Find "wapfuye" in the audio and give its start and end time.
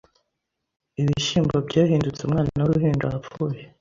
3.11-3.59